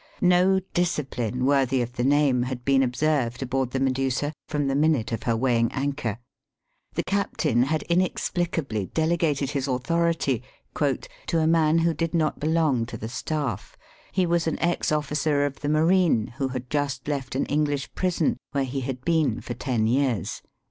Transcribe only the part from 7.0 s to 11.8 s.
captain had inexplicablydelegated his authority" to a man